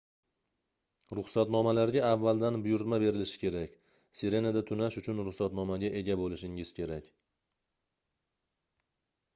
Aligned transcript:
ruxsatnomalarga 1.17 2.01
avvaldan 2.13 2.57
buyurtma 2.63 2.99
berilishi 3.03 3.43
kerak 3.43 3.77
sirenada 4.21 4.65
tunash 4.71 4.99
uchun 5.03 5.23
rusxatnomaga 5.29 5.93
ega 6.01 6.19
boʻlishingiz 6.25 6.75
kerak 6.81 7.15